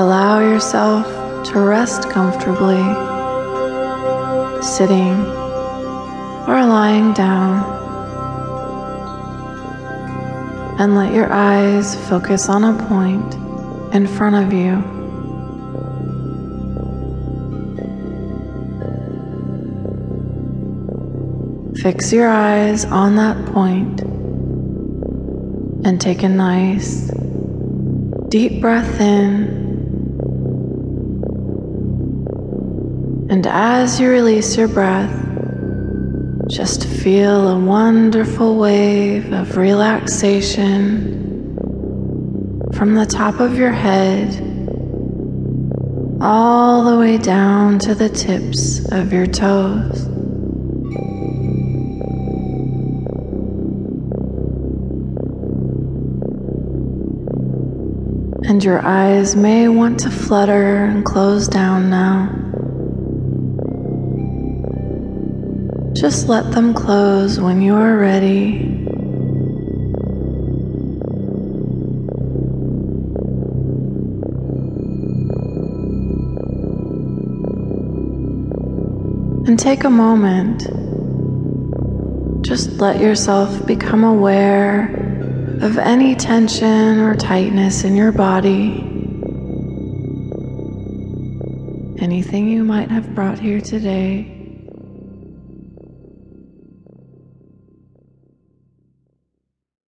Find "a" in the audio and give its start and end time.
12.64-12.72, 26.22-26.28, 37.46-37.60, 79.84-79.90